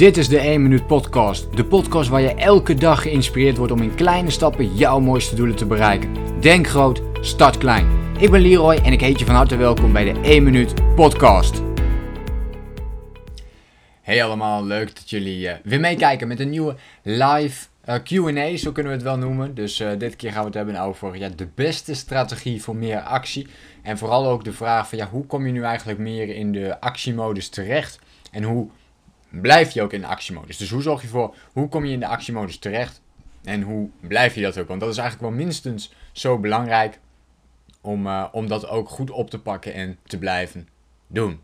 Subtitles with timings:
[0.00, 1.56] Dit is de 1 Minuut Podcast.
[1.56, 5.56] De podcast waar je elke dag geïnspireerd wordt om in kleine stappen jouw mooiste doelen
[5.56, 6.40] te bereiken.
[6.40, 7.86] Denk groot, start klein.
[8.18, 11.62] Ik ben Leroy en ik heet je van harte welkom bij de 1 Minuut Podcast.
[14.00, 18.72] Hey allemaal, leuk dat jullie uh, weer meekijken met een nieuwe live uh, Q&A, zo
[18.72, 19.54] kunnen we het wel noemen.
[19.54, 23.00] Dus uh, dit keer gaan we het hebben over ja, de beste strategie voor meer
[23.00, 23.46] actie.
[23.82, 26.80] En vooral ook de vraag van ja, hoe kom je nu eigenlijk meer in de
[26.80, 27.98] actiemodus terecht?
[28.30, 28.68] En hoe
[29.30, 30.56] blijf je ook in de actiemodus?
[30.56, 33.00] Dus hoe zorg je voor, hoe kom je in de actiemodus terecht?
[33.44, 34.68] En hoe blijf je dat ook?
[34.68, 36.98] Want dat is eigenlijk wel minstens zo belangrijk
[37.80, 40.68] om, uh, om dat ook goed op te pakken en te blijven
[41.06, 41.40] doen.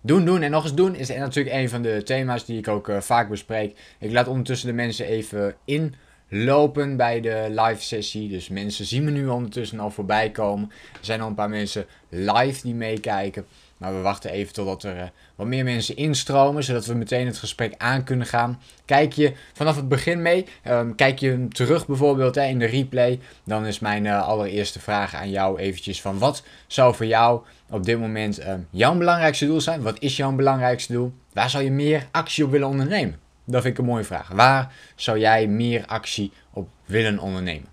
[0.00, 2.88] Doen, doen en nog eens doen is natuurlijk een van de thema's die ik ook
[2.88, 3.78] uh, vaak bespreek.
[3.98, 8.28] Ik laat ondertussen de mensen even inlopen bij de live sessie.
[8.28, 10.70] Dus mensen zien me nu ondertussen al voorbij komen.
[10.92, 13.46] Er zijn al een paar mensen live die meekijken.
[13.82, 15.02] Maar we wachten even totdat er uh,
[15.36, 18.60] wat meer mensen instromen, zodat we meteen het gesprek aan kunnen gaan.
[18.84, 23.20] Kijk je vanaf het begin mee, um, kijk je terug bijvoorbeeld hè, in de replay,
[23.44, 27.84] dan is mijn uh, allereerste vraag aan jou eventjes van wat zou voor jou op
[27.84, 29.82] dit moment um, jouw belangrijkste doel zijn?
[29.82, 31.12] Wat is jouw belangrijkste doel?
[31.32, 33.20] Waar zou je meer actie op willen ondernemen?
[33.44, 34.28] Dat vind ik een mooie vraag.
[34.28, 37.68] Waar zou jij meer actie op willen ondernemen?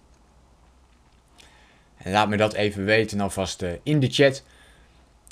[1.98, 4.44] En laat me dat even weten alvast uh, in de chat.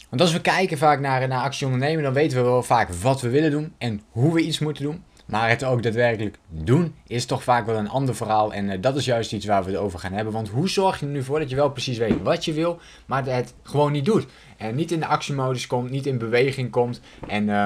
[0.09, 3.21] Want als we kijken vaak naar, naar actie ondernemen, dan weten we wel vaak wat
[3.21, 5.03] we willen doen en hoe we iets moeten doen.
[5.25, 8.53] Maar het ook daadwerkelijk doen is toch vaak wel een ander verhaal.
[8.53, 10.33] En uh, dat is juist iets waar we het over gaan hebben.
[10.33, 12.79] Want hoe zorg je er nu voor dat je wel precies weet wat je wil,
[13.05, 14.25] maar het gewoon niet doet?
[14.57, 17.01] En niet in de actiemodus komt, niet in beweging komt.
[17.27, 17.65] En uh,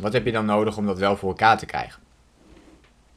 [0.00, 2.02] wat heb je dan nodig om dat wel voor elkaar te krijgen?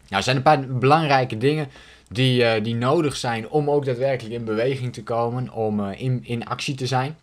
[0.07, 1.67] Nou, er zijn een paar belangrijke dingen
[2.07, 6.19] die, uh, die nodig zijn om ook daadwerkelijk in beweging te komen, om uh, in,
[6.23, 7.17] in actie te zijn.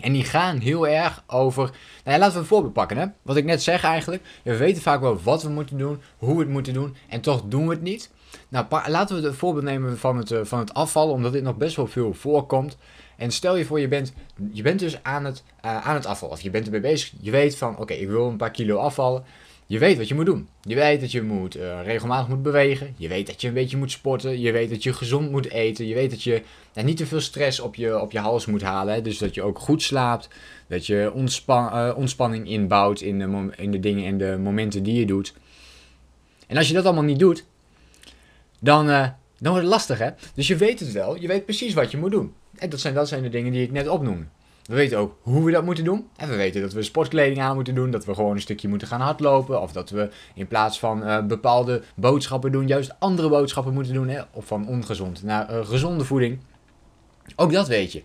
[0.00, 1.64] En die gaan heel erg over.
[1.64, 2.96] Nou ja, laten we een voorbeeld pakken.
[2.96, 3.06] Hè?
[3.22, 4.22] Wat ik net zeg eigenlijk.
[4.42, 6.96] We weten vaak wel wat we moeten doen, hoe we het moeten doen.
[7.08, 8.10] En toch doen we het niet.
[8.48, 11.56] Nou, laten we het voorbeeld nemen van het, uh, van het afvallen, omdat dit nog
[11.56, 12.76] best wel veel voorkomt.
[13.16, 14.12] En stel je voor, je bent,
[14.52, 16.34] je bent dus aan het, uh, aan het afvallen.
[16.36, 17.12] Of je bent ermee bezig.
[17.20, 19.24] Je weet van, oké, ik wil een paar kilo afvallen.
[19.68, 20.48] Je weet wat je moet doen.
[20.62, 22.94] Je weet dat je moet, uh, regelmatig moet bewegen.
[22.96, 24.40] Je weet dat je een beetje moet sporten.
[24.40, 25.86] Je weet dat je gezond moet eten.
[25.86, 26.42] Je weet dat je
[26.74, 29.04] nou, niet te veel stress op je, op je hals moet halen.
[29.04, 30.28] Dus dat je ook goed slaapt.
[30.68, 34.98] Dat je ontspan, uh, ontspanning inbouwt in de, in de dingen en de momenten die
[34.98, 35.34] je doet.
[36.46, 37.44] En als je dat allemaal niet doet,
[38.58, 40.10] dan, dan wordt het lastig hè.
[40.34, 41.20] Dus je weet het wel.
[41.20, 42.34] Je weet precies wat je moet doen.
[42.56, 44.26] En dat zijn, dat zijn de dingen die ik net opnoemde.
[44.66, 46.08] We weten ook hoe we dat moeten doen.
[46.16, 47.90] En we weten dat we sportkleding aan moeten doen.
[47.90, 49.62] Dat we gewoon een stukje moeten gaan hardlopen.
[49.62, 54.08] Of dat we in plaats van uh, bepaalde boodschappen doen, juist andere boodschappen moeten doen.
[54.08, 54.20] Hè?
[54.32, 56.38] Of van ongezond naar uh, gezonde voeding.
[57.36, 58.02] Ook dat weet je.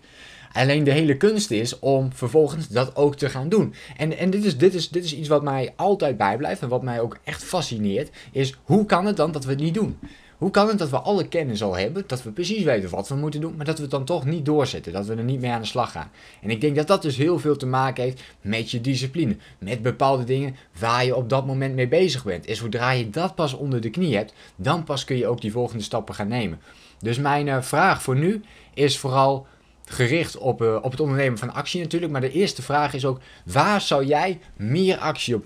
[0.52, 3.74] Alleen de hele kunst is om vervolgens dat ook te gaan doen.
[3.96, 6.82] En, en dit, is, dit, is, dit is iets wat mij altijd bijblijft en wat
[6.82, 8.10] mij ook echt fascineert.
[8.32, 9.98] Is hoe kan het dan dat we het niet doen?
[10.42, 13.14] Hoe kan het dat we alle kennis al hebben, dat we precies weten wat we
[13.14, 15.50] moeten doen, maar dat we het dan toch niet doorzetten, dat we er niet mee
[15.50, 16.10] aan de slag gaan?
[16.40, 19.82] En ik denk dat dat dus heel veel te maken heeft met je discipline, met
[19.82, 22.46] bepaalde dingen waar je op dat moment mee bezig bent.
[22.46, 25.52] En zodra je dat pas onder de knie hebt, dan pas kun je ook die
[25.52, 26.60] volgende stappen gaan nemen.
[26.98, 28.42] Dus mijn uh, vraag voor nu
[28.74, 29.46] is vooral
[29.84, 32.12] gericht op, uh, op het ondernemen van actie natuurlijk.
[32.12, 35.44] Maar de eerste vraag is ook: waar zou jij meer actie op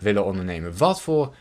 [0.00, 0.76] willen ondernemen?
[0.76, 1.34] Wat voor,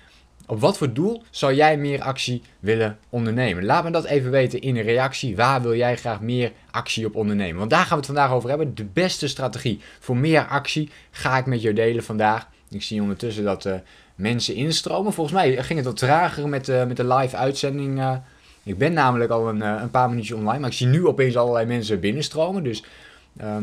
[0.45, 3.66] op wat voor doel zou jij meer actie willen ondernemen?
[3.66, 5.35] Laat me dat even weten in een reactie.
[5.35, 7.57] Waar wil jij graag meer actie op ondernemen?
[7.57, 8.75] Want daar gaan we het vandaag over hebben.
[8.75, 12.47] De beste strategie voor meer actie ga ik met jou delen vandaag.
[12.69, 13.73] Ik zie ondertussen dat uh,
[14.16, 15.13] mensen instromen.
[15.13, 18.00] Volgens mij ging het wat trager met, uh, met de live uitzending.
[18.00, 18.16] Uh,
[18.63, 21.66] ik ben namelijk al een, een, paar minuutjes online, maar ik zie nu opeens allerlei
[21.66, 22.63] mensen binnenstromen.
[22.63, 22.83] Dus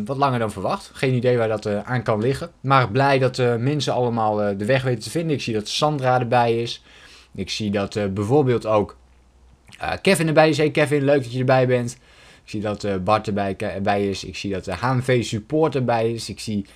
[0.05, 0.91] wat langer dan verwacht.
[0.95, 2.51] Geen idee waar dat uh, aan kan liggen.
[2.61, 5.37] Maar blij dat uh, mensen allemaal de weg weten te vinden.
[5.37, 6.83] Ik zie dat Sandra erbij is.
[7.35, 8.97] Ik zie dat bijvoorbeeld ook
[10.03, 10.57] Kevin erbij is.
[10.57, 11.93] Hey Kevin, leuk dat je erbij bent.
[12.45, 14.25] Ik zie dat Bart erbij, is.
[14.25, 16.29] Ik zie dat de HMV Support erbij is.
[16.29, 16.67] Ik zie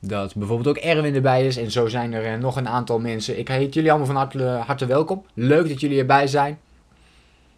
[0.00, 1.56] dat bijvoorbeeld ook Erwin erbij is.
[1.56, 3.38] En zo zijn er nog een aantal mensen.
[3.38, 5.24] Ik heet jullie allemaal van harte welkom.
[5.34, 6.58] Leuk dat jullie erbij zijn.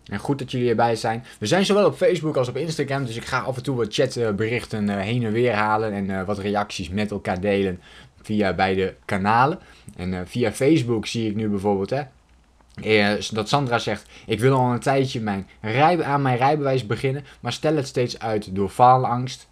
[0.07, 1.25] En goed dat jullie erbij zijn.
[1.39, 3.05] We zijn zowel op Facebook als op Instagram.
[3.05, 5.93] Dus ik ga af en toe wat chatberichten uh, heen en weer halen.
[5.93, 7.81] En uh, wat reacties met elkaar delen
[8.23, 9.59] via beide kanalen.
[9.97, 12.03] En uh, via Facebook zie ik nu bijvoorbeeld hè,
[13.33, 15.47] dat Sandra zegt: Ik wil al een tijdje mijn
[16.05, 17.25] aan mijn rijbewijs beginnen.
[17.41, 19.49] Maar stel het steeds uit door faalangst.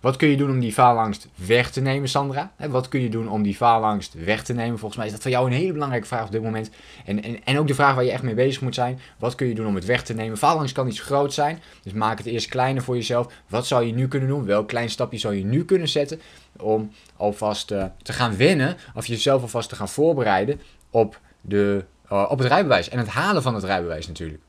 [0.00, 2.52] Wat kun je doen om die faalangst weg te nemen, Sandra?
[2.68, 4.78] Wat kun je doen om die faalangst weg te nemen?
[4.78, 6.70] Volgens mij is dat voor jou een hele belangrijke vraag op dit moment.
[7.04, 9.00] En, en, en ook de vraag waar je echt mee bezig moet zijn.
[9.18, 10.38] Wat kun je doen om het weg te nemen?
[10.38, 11.62] Faalangst kan iets groot zijn.
[11.82, 13.32] Dus maak het eerst kleiner voor jezelf.
[13.46, 14.44] Wat zou je nu kunnen doen?
[14.44, 16.20] Welk klein stapje zou je nu kunnen zetten
[16.56, 18.76] om alvast uh, te gaan winnen?
[18.94, 20.60] Of jezelf alvast te gaan voorbereiden
[20.90, 22.88] op, de, uh, op het rijbewijs.
[22.88, 24.40] En het halen van het rijbewijs natuurlijk.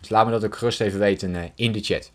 [0.00, 2.10] Dus laat me dat ook gerust even weten uh, in de chat.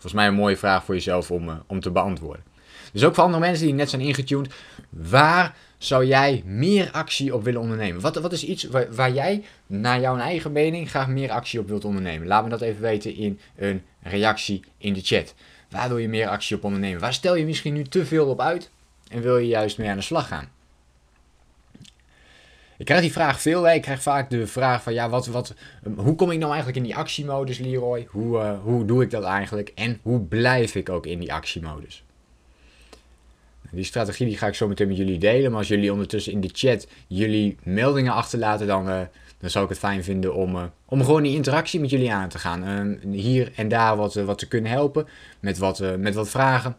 [0.00, 2.44] Volgens mij een mooie vraag voor jezelf om, uh, om te beantwoorden.
[2.92, 4.54] Dus ook voor andere mensen die net zijn ingetuned.
[4.88, 8.00] Waar zou jij meer actie op willen ondernemen?
[8.00, 11.68] Wat, wat is iets waar, waar, jij, naar jouw eigen mening, graag meer actie op
[11.68, 12.26] wilt ondernemen?
[12.26, 15.34] Laat me dat even weten in een reactie in de chat.
[15.70, 17.00] Waar wil je meer actie op ondernemen?
[17.00, 18.70] Waar stel je misschien nu te veel op uit
[19.08, 20.48] en wil je juist mee aan de slag gaan?
[22.80, 23.68] Ik krijg die vraag veel.
[23.68, 25.54] Ik krijg vaak de vraag van ja, wat, wat,
[25.84, 28.06] ehm, hoe kom ik nou eigenlijk in die actiemodus, Leroy?
[28.10, 29.72] Hoe, uh, hoe doe ik dat eigenlijk?
[29.74, 32.04] En hoe blijf ik ook in die actiemodus?
[33.70, 35.50] Die strategie die ga ik zo meteen met jullie delen.
[35.50, 39.00] Maar als jullie ondertussen in de chat jullie meldingen achterlaten, dan, uh,
[39.38, 42.28] dan zou ik het fijn vinden om, uh, om gewoon die interactie met jullie aan
[42.28, 42.98] te gaan.
[43.10, 45.06] Hier en daar wat, wat te kunnen helpen
[45.40, 46.76] met wat, met wat vragen.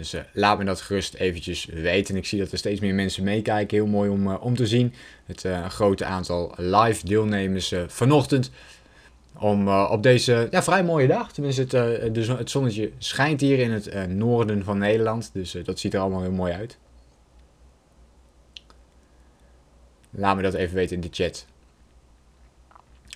[0.00, 2.16] Dus uh, laat me dat gerust eventjes weten.
[2.16, 3.76] Ik zie dat er steeds meer mensen meekijken.
[3.76, 4.94] Heel mooi om, uh, om te zien.
[5.26, 8.50] Het uh, grote aantal live deelnemers vanochtend.
[9.38, 11.32] Om op deze ja, vrij mooie dag.
[11.32, 11.70] Tenminste, het,
[12.14, 15.30] de, het zonnetje schijnt hier in het noorden van Nederland.
[15.32, 16.78] Dus dat ziet er allemaal heel mooi uit.
[20.10, 21.46] Laat me dat even weten in de chat.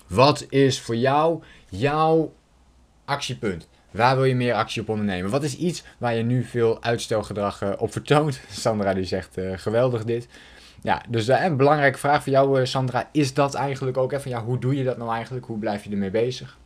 [0.07, 2.33] Wat is voor jou jouw
[3.05, 3.69] actiepunt?
[3.95, 5.31] Waar wil je meer actie op ondernemen?
[5.31, 8.41] Wat is iets waar je nu veel uitstelgedrag uh, op vertoont?
[8.51, 10.29] Sandra die zegt uh, geweldig dit.
[10.83, 14.31] Ja, dus uh, een belangrijke vraag voor jou Sandra is dat eigenlijk ook even.
[14.31, 15.47] Ja, hoe doe je dat nou eigenlijk?
[15.47, 16.59] Hoe blijf je ermee bezig?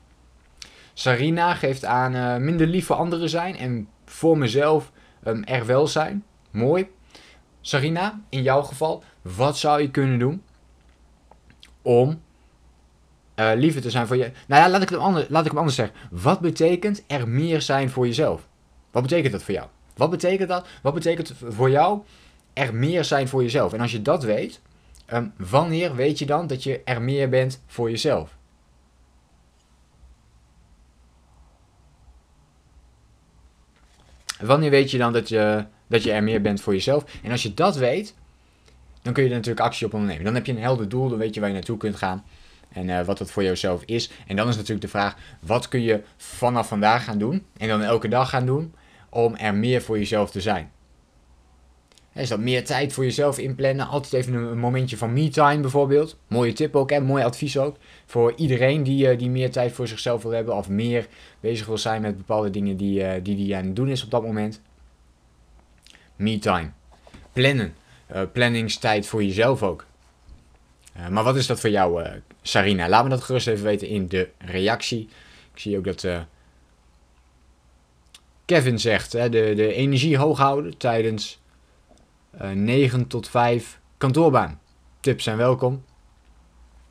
[0.93, 4.93] Sarina geeft aan minder lief voor anderen zijn en voor mezelf
[5.27, 6.25] um, er wel zijn.
[6.51, 6.89] Mooi.
[7.61, 10.43] Sarina, in jouw geval, wat zou je kunnen doen
[11.83, 12.21] om
[13.39, 14.31] uh, liever te zijn voor je.
[14.47, 15.97] Nou ja, laat ik, het anders, laat ik hem anders zeggen.
[16.11, 18.47] Wat betekent er meer zijn voor jezelf?
[18.91, 19.67] Wat betekent dat voor jou?
[19.97, 20.67] Wat betekent dat?
[20.83, 22.01] Wat betekent voor jou
[22.53, 23.73] er meer zijn voor jezelf?
[23.73, 24.61] En als je dat weet,
[25.13, 28.37] um, wanneer weet je dan dat je er meer bent voor jezelf?
[34.41, 37.05] Wanneer weet je dan dat je, dat je er meer bent voor jezelf?
[37.23, 38.15] En als je dat weet,
[39.03, 40.25] dan kun je er natuurlijk actie op ondernemen.
[40.25, 42.25] Dan heb je een helder doel, dan weet je waar je naartoe kunt gaan.
[42.73, 44.11] En uh, wat dat voor jezelf is.
[44.27, 47.47] En dan is natuurlijk de vraag: wat kun je vanaf vandaag gaan doen?
[47.57, 48.75] En dan elke dag gaan doen
[49.09, 50.71] om er meer voor jezelf te zijn.
[52.15, 53.87] Is dat meer tijd voor jezelf inplannen?
[53.87, 56.19] Altijd even een momentje van me-time bijvoorbeeld.
[56.27, 57.01] Mooie tip ook, hè?
[57.01, 57.77] mooi advies ook.
[58.07, 60.57] Voor iedereen die, uh, die meer tijd voor zichzelf wil hebben.
[60.57, 61.07] Of meer
[61.41, 64.11] bezig wil zijn met bepaalde dingen die, uh, die die aan het doen is op
[64.11, 64.61] dat moment.
[66.17, 66.71] Me-time.
[67.33, 67.75] Plannen.
[68.33, 69.87] Planningstijd voor jezelf ook.
[71.11, 72.07] Maar wat is dat voor jou,
[72.43, 72.89] Sarina.
[72.89, 75.09] Laat me dat gerust even weten in de reactie.
[75.55, 76.21] Ik zie ook dat uh,
[78.45, 81.41] Kevin zegt, hè, de, de energie hoog houden tijdens
[82.41, 84.61] uh, eh, 9 tot 5 kantoorbaan.
[85.01, 85.85] Tips zijn welkom.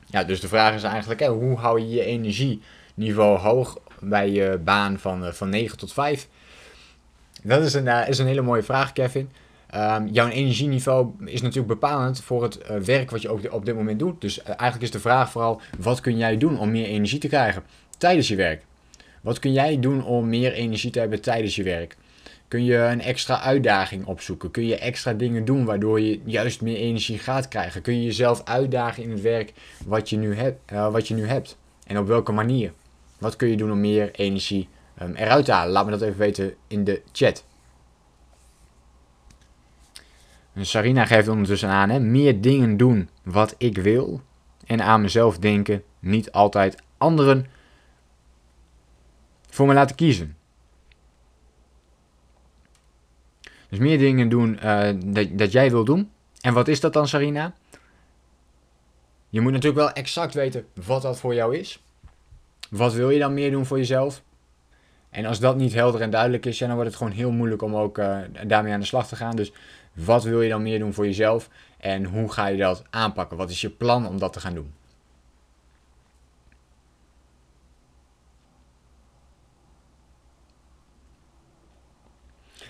[0.05, 4.59] Ja, dus de vraag is eigenlijk, hè, hoe hou je je energieniveau hoog bij je
[4.63, 6.27] baan van, van 9 tot 5?
[7.43, 9.29] Dat is een, is een hele mooie vraag, Kevin.
[9.75, 13.99] Um, jouw energieniveau is natuurlijk bepalend voor het uh, werk wat je op dit moment
[13.99, 14.21] doet.
[14.21, 17.27] Dus uh, eigenlijk is de vraag vooral, wat kun jij doen om meer energie te
[17.27, 17.63] krijgen
[17.97, 18.63] tijdens je werk?
[19.21, 21.97] Wat kun jij doen om meer energie te hebben tijdens je werk?
[22.47, 24.51] Kun je een extra uitdaging opzoeken?
[24.51, 27.81] Kun je extra dingen doen waardoor je juist meer energie gaat krijgen?
[27.81, 29.53] Kun je jezelf uitdagen in het werk
[29.85, 31.57] wat je nu, hebt, uh, wat je nu hebt?
[31.85, 32.71] En op welke manier?
[33.17, 34.67] Wat kun je doen om meer energie
[35.01, 35.71] um, eruit te halen?
[35.71, 37.43] Laat me dat even weten in de chat.
[40.65, 44.21] Sarina geeft ondertussen aan, meer dingen doen wat ik wil
[44.65, 47.45] en aan mezelf denken, niet altijd anderen
[49.49, 50.35] voor me laten kiezen.
[53.69, 56.11] Dus meer dingen doen uh, dat, dat jij wil doen.
[56.41, 57.53] En wat is dat dan, Sarina?
[59.29, 61.83] Je moet natuurlijk wel exact weten wat dat voor jou is.
[62.69, 64.23] Wat wil je dan meer doen voor jezelf?
[65.09, 67.75] En als dat niet helder en duidelijk is, dan wordt het gewoon heel moeilijk om
[67.75, 69.35] ook uh, daarmee aan de slag te gaan.
[69.35, 69.51] Dus
[69.97, 73.37] wat wil je dan meer doen voor jezelf en hoe ga je dat aanpakken?
[73.37, 74.73] Wat is je plan om dat te gaan doen?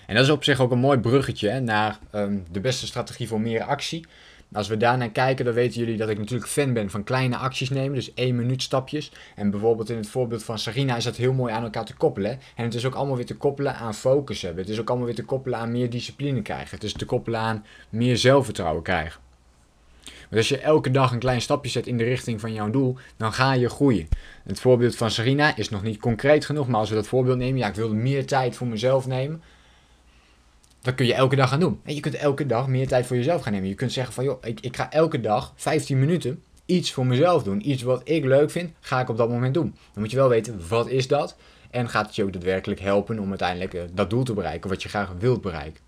[0.06, 3.28] En dat is op zich ook een mooi bruggetje hè, naar um, de beste strategie
[3.28, 4.06] voor meer actie.
[4.52, 7.70] Als we daarnaar kijken, dan weten jullie dat ik natuurlijk fan ben van kleine acties
[7.70, 7.94] nemen.
[7.94, 9.12] Dus één minuut stapjes.
[9.36, 12.38] En bijvoorbeeld in het voorbeeld van Sarina is dat heel mooi aan elkaar te koppelen.
[12.56, 14.60] En het is ook allemaal weer te koppelen aan focus hebben.
[14.60, 16.74] Het is ook allemaal weer te koppelen aan meer discipline krijgen.
[16.74, 19.20] Het is te koppelen aan meer zelfvertrouwen krijgen.
[20.04, 22.96] Want als je elke dag een klein stapje zet in de richting van jouw doel,
[23.16, 24.08] dan ga je groeien.
[24.44, 27.58] Het voorbeeld van Sarina is nog niet concreet genoeg, maar als we dat voorbeeld nemen,
[27.58, 29.42] ja, ik wil meer tijd voor mezelf nemen.
[30.80, 31.80] Dat kun je elke dag gaan doen.
[31.84, 33.68] En je kunt elke dag meer tijd voor jezelf gaan nemen.
[33.68, 37.42] Je kunt zeggen van, joh, ik, ik ga elke dag 15 minuten iets voor mezelf
[37.42, 37.70] doen.
[37.70, 39.74] Iets wat ik leuk vind, ga ik op dat moment doen.
[39.92, 41.36] Dan moet je wel weten, wat is dat?
[41.70, 44.82] En gaat het je ook daadwerkelijk helpen om uiteindelijk eh, dat doel te bereiken wat
[44.82, 45.86] je graag wilt bereiken.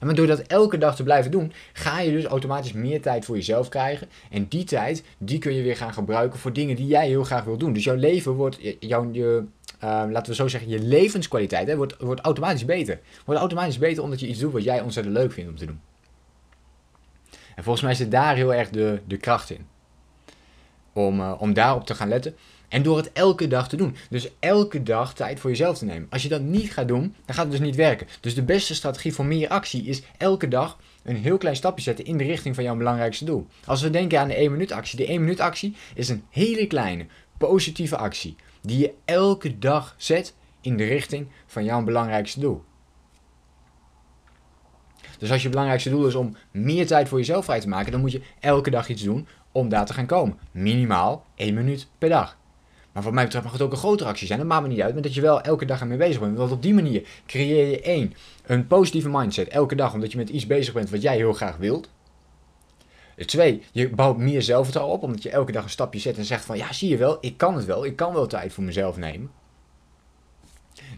[0.00, 3.36] En door dat elke dag te blijven doen, ga je dus automatisch meer tijd voor
[3.36, 4.08] jezelf krijgen.
[4.30, 7.44] En die tijd, die kun je weer gaan gebruiken voor dingen die jij heel graag
[7.44, 7.72] wil doen.
[7.72, 9.44] Dus jouw leven wordt, jouw, je,
[9.80, 13.00] laten we zo zeggen, je levenskwaliteit hè, wordt, wordt automatisch beter.
[13.24, 15.80] Wordt automatisch beter omdat je iets doet wat jij ontzettend leuk vindt om te doen.
[17.58, 19.66] En volgens mij zit daar heel erg de, de kracht in.
[20.92, 22.34] Om, uh, om daarop te gaan letten.
[22.68, 23.96] En door het elke dag te doen.
[24.10, 26.06] Dus elke dag tijd voor jezelf te nemen.
[26.10, 28.06] Als je dat niet gaat doen, dan gaat het dus niet werken.
[28.20, 32.04] Dus de beste strategie voor meer actie is elke dag een heel klein stapje zetten
[32.04, 33.46] in de richting van jouw belangrijkste doel.
[33.64, 34.98] Als we denken aan de 1 minuut actie.
[34.98, 37.06] De 1 minuut actie is een hele kleine,
[37.38, 38.36] positieve actie.
[38.68, 42.64] Die je elke dag zet in de richting van jouw belangrijkste doel.
[45.18, 48.00] Dus als je belangrijkste doel is om meer tijd voor jezelf vrij te maken, dan
[48.00, 50.38] moet je elke dag iets doen om daar te gaan komen.
[50.50, 52.36] Minimaal 1 minuut per dag.
[52.92, 54.38] Maar wat mij betreft mag het ook een grotere actie zijn.
[54.38, 54.92] Dat maakt me niet uit.
[54.92, 56.36] Maar dat je wel elke dag ermee bezig bent.
[56.36, 58.14] Want op die manier creëer je één,
[58.46, 59.94] een positieve mindset elke dag.
[59.94, 61.90] Omdat je met iets bezig bent wat jij heel graag wilt.
[63.26, 65.02] Twee, je bouwt meer zelfvertrouwen op.
[65.02, 67.36] Omdat je elke dag een stapje zet en zegt van ja, zie je wel, ik
[67.36, 67.84] kan het wel.
[67.84, 69.30] Ik kan wel tijd voor mezelf nemen.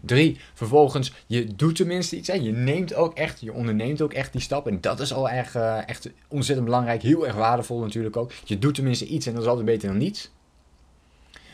[0.01, 2.27] Drie, vervolgens, je doet tenminste iets.
[2.27, 2.33] Hè.
[2.33, 4.67] Je neemt ook echt, je onderneemt ook echt die stap.
[4.67, 7.01] En dat is al erg, uh, echt ontzettend belangrijk.
[7.01, 8.31] Heel erg waardevol natuurlijk ook.
[8.45, 10.31] Je doet tenminste iets en dat is altijd beter dan niets.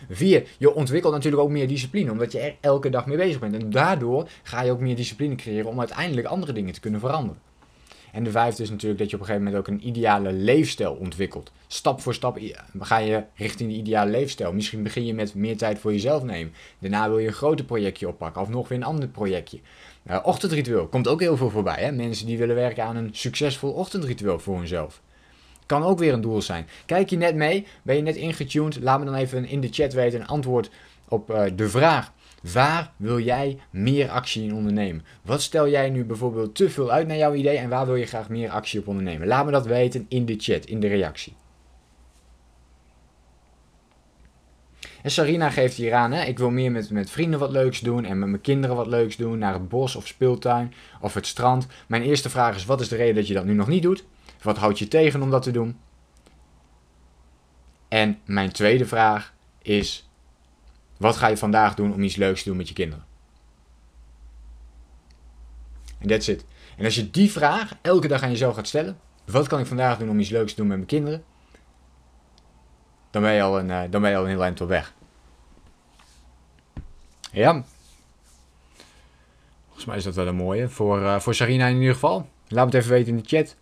[0.10, 3.54] Vier, je ontwikkelt natuurlijk ook meer discipline, omdat je er elke dag mee bezig bent.
[3.54, 7.42] En daardoor ga je ook meer discipline creëren om uiteindelijk andere dingen te kunnen veranderen.
[8.18, 10.94] En de vijfde is natuurlijk dat je op een gegeven moment ook een ideale leefstijl
[10.94, 11.52] ontwikkelt.
[11.68, 12.40] Stap voor stap
[12.80, 14.54] ga je richting die ideale leefstijl.
[14.54, 16.54] Misschien begin je met meer tijd voor jezelf nemen.
[16.80, 19.60] Daarna wil je een groter projectje oppakken of nog weer een ander projectje.
[20.10, 21.84] Uh, ochtendritueel komt ook heel veel voorbij.
[21.84, 21.92] Hè?
[21.92, 25.02] Mensen die willen werken aan een succesvol ochtendritueel voor hunzelf.
[25.66, 26.68] Kan ook weer een doel zijn.
[26.86, 27.66] Kijk je net mee?
[27.82, 28.80] Ben je net ingetuned?
[28.82, 30.70] Laat me dan even in de chat weten een antwoord
[31.08, 32.12] op uh, de vraag.
[32.42, 35.06] Waar wil jij meer actie in ondernemen?
[35.22, 38.06] Wat stel jij nu bijvoorbeeld te veel uit naar jouw idee en waar wil je
[38.06, 39.28] graag meer actie op ondernemen?
[39.28, 41.36] Laat me dat weten in de chat, in de reactie.
[45.02, 48.06] En Sarina geeft hier aan, hè, ik wil meer met, met vrienden wat leuks doen
[48.06, 51.68] en met mijn kinderen wat leuks doen, naar het bos of speeltuin of het strand.
[51.88, 54.06] Mijn eerste vraag is, wat is de reden dat je dat nu nog niet doet?
[54.42, 55.80] Wat houdt je tegen om dat te doen?
[57.88, 60.07] En mijn tweede vraag is:
[60.98, 63.06] wat ga je vandaag doen om iets leuks te doen met je kinderen?
[66.00, 66.46] En that's it.
[66.78, 69.98] En als je die vraag elke dag aan jezelf gaat stellen: wat kan ik vandaag
[69.98, 71.24] doen om iets leuks te doen met mijn kinderen?
[73.12, 74.94] Dan ben je al een, uh, dan ben je al een heel eind op weg.
[77.32, 77.64] Ja.
[79.66, 80.70] Volgens mij is dat wel een mooie.
[80.70, 82.30] Voor, uh, voor Sarina in ieder geval.
[82.48, 83.56] Laat het even weten in de chat.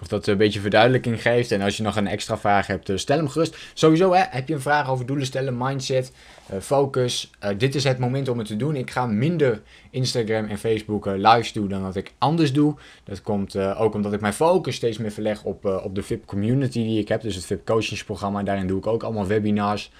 [0.00, 1.52] Of dat een beetje verduidelijking geeft.
[1.52, 3.56] En als je nog een extra vraag hebt, eh, stel hem gerust.
[3.74, 6.12] Sowieso hè, heb je een vraag over doelen stellen, mindset,
[6.52, 7.30] uh, focus.
[7.44, 8.76] Uh, dit is het moment om het te doen.
[8.76, 12.76] Ik ga minder Instagram en Facebook uh, lives doen dan dat ik anders doe.
[13.04, 16.82] Dat komt ook omdat ik mijn focus steeds meer verleg op, op de VIP community
[16.82, 17.20] die ik heb.
[17.20, 18.42] Dus het VIP coachingsprogramma.
[18.42, 19.92] Daarin doe ik ook allemaal webinars.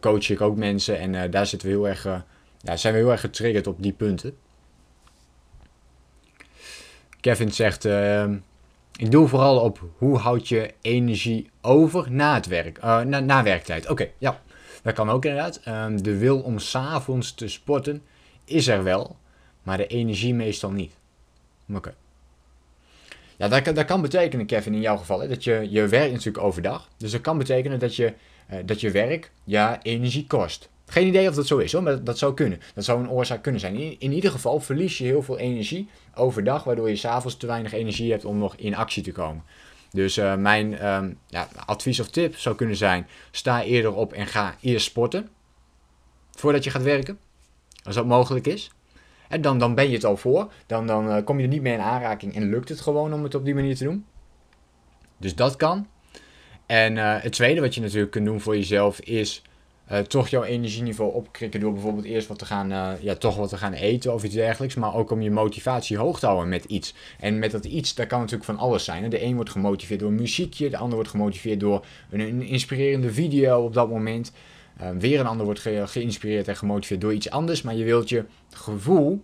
[0.00, 0.98] coach ik ook mensen.
[0.98, 2.02] En daar zitten we heel erg,
[2.60, 4.36] ja, zijn we heel erg getriggerd op die punten.
[7.20, 7.86] Kevin zegt...
[8.96, 13.42] Ik doe vooral op hoe houd je energie over na het werk, uh, na, na
[13.42, 13.88] werktijd.
[13.88, 14.40] Oké, ja,
[14.82, 15.60] dat kan ook inderdaad.
[15.68, 18.02] Um, de wil om s'avonds te sporten
[18.44, 19.16] is er wel,
[19.62, 20.92] maar de energie meestal niet.
[21.74, 21.94] Oké.
[23.36, 26.44] Ja, dat, dat kan betekenen, Kevin, in jouw geval, hè, dat je, je werkt natuurlijk
[26.44, 26.88] overdag.
[26.96, 28.14] Dus dat kan betekenen dat je,
[28.50, 30.70] uh, dat je werk ja, energie kost.
[30.92, 32.60] Geen idee of dat zo is hoor, maar dat zou kunnen.
[32.74, 33.74] Dat zou een oorzaak kunnen zijn.
[33.74, 37.72] In, in ieder geval verlies je heel veel energie overdag, waardoor je s'avonds te weinig
[37.72, 39.42] energie hebt om nog in actie te komen.
[39.90, 44.26] Dus uh, mijn um, ja, advies of tip zou kunnen zijn: sta eerder op en
[44.26, 45.28] ga eerst sporten.
[46.30, 47.18] Voordat je gaat werken.
[47.84, 48.70] Als dat mogelijk is.
[49.28, 50.52] En dan, dan ben je het al voor.
[50.66, 53.22] Dan, dan uh, kom je er niet meer in aanraking en lukt het gewoon om
[53.22, 54.04] het op die manier te doen.
[55.18, 55.86] Dus dat kan.
[56.66, 59.42] En uh, het tweede wat je natuurlijk kunt doen voor jezelf is
[59.90, 63.48] uh, toch jouw energieniveau opkrikken door bijvoorbeeld eerst wat te gaan, uh, ja, toch wat
[63.48, 64.74] te gaan eten of iets dergelijks.
[64.74, 66.94] Maar ook om je motivatie hoog te houden met iets.
[67.20, 69.10] En met dat iets, dat kan natuurlijk van alles zijn.
[69.10, 73.74] De een wordt gemotiveerd door muziekje, de ander wordt gemotiveerd door een, inspirerende video op
[73.74, 74.32] dat moment.
[74.80, 77.62] Uh, weer een ander wordt ge geïnspireerd en gemotiveerd door iets anders.
[77.62, 79.22] Maar je wilt je gevoel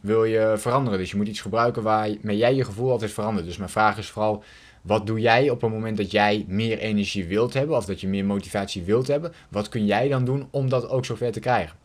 [0.00, 0.98] wil je veranderen.
[0.98, 3.46] Dus je moet iets gebruiken waarmee jij je gevoel altijd verandert.
[3.46, 4.44] Dus mijn vraag is vooral
[4.86, 8.08] wat doe jij op het moment dat jij meer energie wilt hebben of dat je
[8.08, 9.32] meer motivatie wilt hebben?
[9.48, 11.76] Wat kun jij dan doen om dat ook zover te krijgen?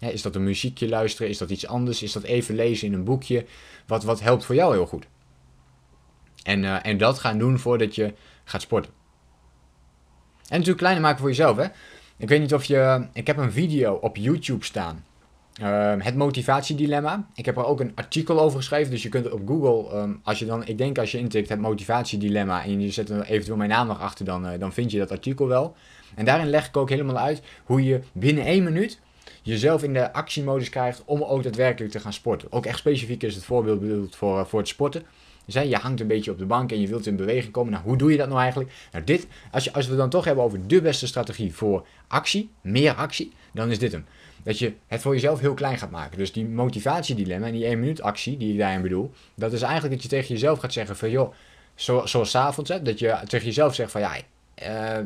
[0.00, 1.28] is dat een muziekje luisteren?
[1.28, 2.02] Is dat iets anders?
[2.02, 3.46] Is dat even lezen in een boekje?
[3.86, 5.06] Wat, wat helpt voor jou heel goed?
[6.42, 8.14] En, uh, en dat gaan doen voordat je
[8.44, 8.92] gaat sporten.
[10.36, 11.56] En natuurlijk kleiner maken voor jezelf.
[11.56, 11.66] Hè?
[12.16, 13.06] Ik weet niet of je.
[13.12, 15.04] Ik heb een video op YouTube staan.
[15.62, 17.26] Uh, het motivatiedilemma.
[17.34, 18.90] Ik heb er ook een artikel over geschreven.
[18.90, 21.60] Dus je kunt op Google, um, als je dan, ik denk als je intikt het
[21.60, 24.98] motivatiedilemma en je zet er eventueel mijn naam nog achter, dan, uh, dan vind je
[24.98, 25.76] dat artikel wel.
[26.14, 29.00] En daarin leg ik ook helemaal uit hoe je binnen één minuut
[29.42, 32.52] jezelf in de actiemodus krijgt om ook daadwerkelijk te gaan sporten.
[32.52, 35.02] Ook echt specifiek is het voorbeeld bedoeld voor, uh, voor het sporten.
[35.46, 37.72] Dus je hangt een beetje op de bank en je wilt in beweging komen.
[37.72, 38.72] Nou, hoe doe je dat nou eigenlijk?
[38.92, 42.50] Nou, dit, als, je, als we dan toch hebben over de beste strategie voor actie,
[42.60, 44.04] meer actie, dan is dit hem
[44.44, 46.18] dat je het voor jezelf heel klein gaat maken.
[46.18, 49.94] Dus die motivatiedilemma en die 1 minuut actie die ik daarin bedoel, dat is eigenlijk
[49.94, 51.32] dat je tegen jezelf gaat zeggen van joh,
[51.74, 54.18] zo, zoals s dat je tegen jezelf zegt van ja, uh,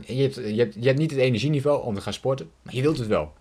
[0.07, 2.83] je, hebt, je, hebt, je hebt niet het energieniveau om te gaan sporten, maar je
[2.83, 3.33] wilt het wel.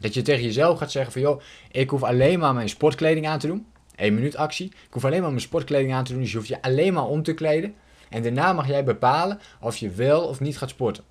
[0.00, 3.38] Dat je tegen jezelf gaat zeggen van joh, ik hoef alleen maar mijn sportkleding aan
[3.38, 3.66] te doen.
[3.96, 4.66] 1 minuut actie.
[4.66, 7.06] Ik hoef alleen maar mijn sportkleding aan te doen, dus je hoeft je alleen maar
[7.06, 7.74] om te kleden.
[8.10, 11.04] En daarna mag jij bepalen of je wel of niet gaat sporten.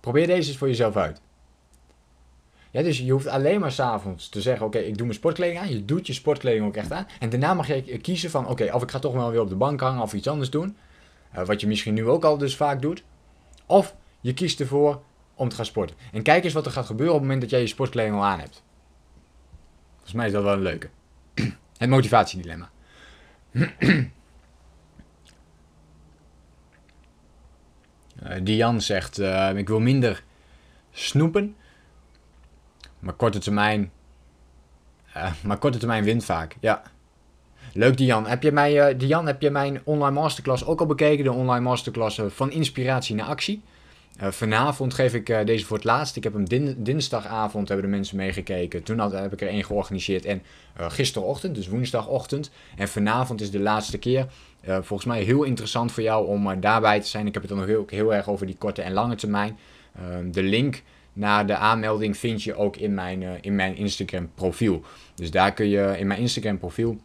[0.00, 1.20] Probeer deze eens voor jezelf uit.
[2.74, 5.68] Ja, dus je hoeft alleen maar s'avonds te zeggen, oké, ik doe mijn sportkleding aan.
[5.68, 7.06] Je doet je sportkleding ook echt aan.
[7.18, 9.54] En daarna mag je kiezen van, oké, of ik ga toch wel weer op de
[9.54, 10.76] bank hangen of iets anders doen.
[11.36, 13.04] Uh, wat je misschien nu ook al dus vaak doet.
[13.66, 15.02] Of je kiest ervoor
[15.34, 15.96] om te gaan sporten.
[16.12, 18.24] En kijk eens wat er gaat gebeuren op het moment dat jij je sportkleding al
[18.24, 18.62] aan hebt.
[19.92, 20.88] Volgens mij is dat wel een leuke.
[21.78, 22.70] Het motivatiedilemma.
[23.52, 23.68] uh,
[28.42, 30.24] Diane zegt, uh, ik wil minder
[30.90, 31.56] snoepen
[33.04, 33.90] maar korte termijn.
[35.16, 36.56] Uh, maar korte termijn wint vaak.
[36.60, 36.82] Ja.
[37.72, 38.26] Leuk, Dian.
[38.26, 41.24] Heb je, mij, uh, Dian, heb je mijn online masterclass ook al bekeken?
[41.24, 43.62] De online masterclass uh, van inspiratie naar actie.
[44.18, 46.16] vanavond geef ik deze voor het laatst.
[46.16, 48.82] Ik heb hem din dinsdagavond hebben de mensen meegekeken.
[48.82, 50.24] Toen had, heb ik er één georganiseerd.
[50.24, 50.42] En
[50.76, 52.50] gisterochtend, dus woensdagochtend.
[52.76, 54.26] En vanavond is de laatste keer.
[54.64, 57.26] volgens mij heel interessant voor jou om daarbij te zijn.
[57.26, 59.58] Ik heb het dan nog heel, heel erg over die korte en lange termijn.
[60.30, 60.82] De link
[61.14, 64.82] naar de aanmelding vind je ook in mijn, uh, in mijn Instagram profiel.
[65.14, 66.98] Dus daar kun je in mijn Instagram profiel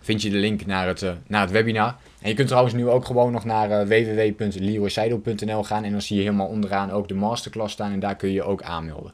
[0.00, 1.96] vind je de link naar het, uh, naar het webinar.
[2.20, 3.86] En je kunt trouwens nu ook gewoon nog naar uh,
[5.62, 8.42] gaan en dan zie je helemaal onderaan ook de masterclass staan en daar kun je
[8.42, 9.12] ook aanmelden.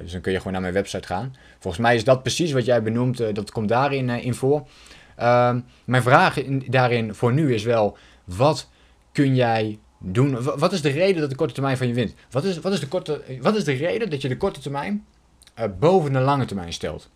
[0.00, 1.36] dus dan kun je gewoon naar mijn website gaan.
[1.58, 4.66] Volgens mij is dat precies wat jij benoemt, dat komt daarin in voor.
[5.16, 8.68] Ehm, mijn vraag in, daarin voor nu is wel, wat
[9.12, 9.78] kun jij
[10.12, 10.42] doen?
[10.42, 12.14] Wat is de reden dat de korte termijn van je wint?
[12.30, 15.04] Wat is, wat is, de, korte, wat is de reden dat je de korte termijn
[15.58, 17.10] uh, boven de lange termijn stelt?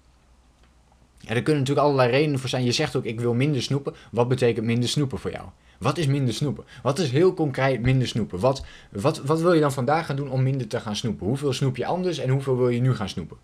[1.27, 2.65] En er kunnen natuurlijk allerlei redenen voor zijn.
[2.65, 3.95] Je zegt ook, ik wil minder snoepen.
[4.11, 5.45] Wat betekent minder snoepen voor jou?
[5.79, 6.65] Wat is minder snoepen?
[6.83, 8.39] Wat is heel concreet minder snoepen?
[8.39, 11.27] Wat, wat, wat wil je dan vandaag gaan doen om minder te gaan snoepen?
[11.27, 13.37] Hoeveel snoep je anders en hoeveel wil je nu gaan snoepen?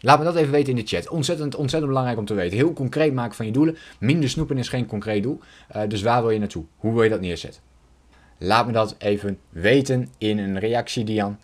[0.00, 1.08] Laat me dat even weten in de chat.
[1.08, 2.56] Ontzettend, ontzettend belangrijk om te weten.
[2.56, 3.76] Heel concreet maken van je doelen.
[3.98, 5.40] Minder snoepen is geen concreet doel.
[5.76, 6.64] Uh, dus waar wil je naartoe?
[6.76, 7.69] Hoe wil je dat neerzetten?
[8.42, 11.38] Laat me dat even weten in een reactie, Dian.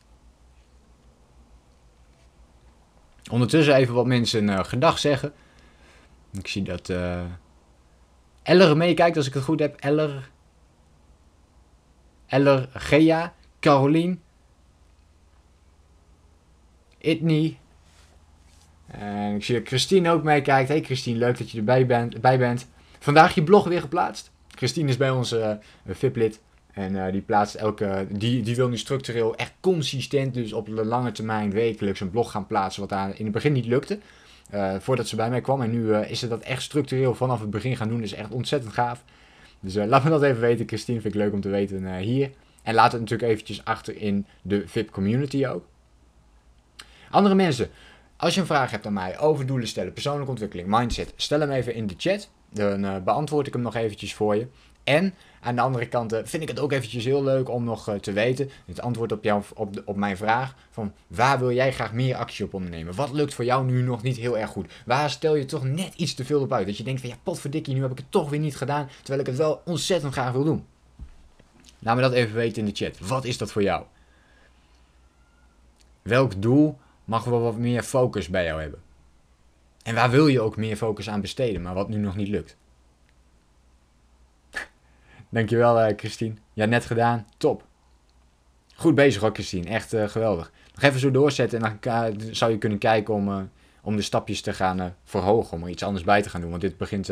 [3.30, 5.32] Ondertussen even wat mensen uh, gedag zeggen.
[6.32, 7.22] Ik zie dat uh,
[8.42, 9.76] Eller meekijkt als ik het goed heb.
[9.80, 10.30] Eller.
[12.26, 14.22] Eller, Gea, Carolien.
[16.98, 17.58] Itni.
[18.86, 20.68] En ik zie dat Christine ook meekijkt.
[20.68, 22.20] Hey Christine, leuk dat je erbij bent.
[22.20, 22.66] Bij bent.
[22.98, 24.30] Vandaag je blog weer geplaatst.
[24.48, 25.50] Christine is bij ons uh,
[25.86, 26.40] VIP-lid.
[26.76, 28.06] En uh, die plaatst elke.
[28.10, 32.30] Die, die wil nu structureel echt consistent, dus op de lange termijn wekelijks een blog
[32.30, 32.80] gaan plaatsen.
[32.80, 33.98] Wat daar in het begin niet lukte.
[34.54, 35.62] Uh, voordat ze bij mij kwam.
[35.62, 38.00] En nu uh, is ze dat echt structureel vanaf het begin gaan doen.
[38.00, 39.04] Dus echt ontzettend gaaf.
[39.60, 41.00] Dus laat me dat even weten, Christine.
[41.00, 42.30] Vind ik leuk om te weten hier.
[42.62, 45.64] En laat het natuurlijk eventjes achter in de VIP community ook.
[47.10, 47.68] Andere mensen,
[48.16, 51.50] als je een vraag hebt aan mij over doelen stellen, persoonlijke ontwikkeling, mindset, stel hem
[51.50, 52.28] even in de chat.
[52.52, 54.46] Dan beantwoord ik hem nog eventjes voor je.
[54.84, 55.14] En
[55.46, 57.94] aan de andere kant eh, vind ik het ook eventjes heel leuk om nog eh,
[57.94, 61.92] te weten, het antwoord op, jou, op, op mijn vraag, van waar wil jij graag
[61.92, 62.94] meer actie op ondernemen?
[62.94, 64.72] Wat lukt voor jou nu nog niet heel erg goed?
[64.86, 66.66] Waar stel je toch net iets te veel op uit?
[66.66, 69.20] Dat je denkt van ja, potverdikkie, nu heb ik het toch weer niet gedaan, terwijl
[69.20, 70.64] ik het wel ontzettend graag wil doen.
[71.78, 73.08] Laat me dat even weten in de chat.
[73.08, 73.84] Wat is dat voor jou?
[76.02, 78.80] Welk doel mag wel wat meer focus bij jou hebben?
[79.82, 82.56] En waar wil je ook meer focus aan besteden, maar wat nu nog niet lukt?
[85.28, 86.34] Dankjewel, uh, Christine.
[86.52, 87.26] Ja, net gedaan.
[87.36, 87.66] Top.
[88.74, 89.68] Goed bezig hoor, Christine.
[89.68, 90.52] Echt uh, geweldig.
[90.74, 93.40] Nog even zo doorzetten en dan zou je kunnen kijken om, uh,
[93.82, 95.56] om de stapjes te gaan verhogen.
[95.56, 96.50] Om er iets anders bij te gaan doen.
[96.50, 97.10] Want dit begint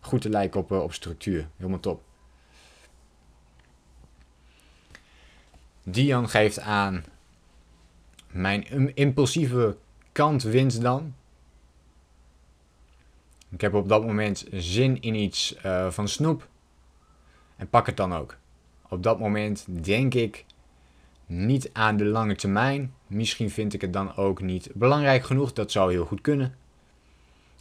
[0.00, 1.48] goed te lijken op, op structuur.
[1.56, 2.02] Helemaal top.
[5.82, 7.04] Dian geeft aan.
[8.30, 9.76] Mijn impulsieve
[10.12, 11.14] kant wint dan.
[13.50, 15.56] Ik heb op dat moment zin in iets
[15.88, 16.48] van snoep.
[17.56, 18.36] En pak het dan ook.
[18.88, 20.44] Op dat moment denk ik
[21.26, 22.94] niet aan de lange termijn.
[23.06, 25.52] Misschien vind ik het dan ook niet belangrijk genoeg.
[25.52, 26.56] Dat zou heel goed kunnen.